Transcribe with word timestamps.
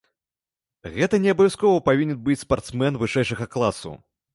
Гэта 0.95 1.21
не 1.27 1.37
абавязкова 1.37 1.85
павінен 1.93 2.19
быць 2.25 2.41
спартсмен 2.49 2.93
вышэйшага 3.07 3.45
класу. 3.57 3.99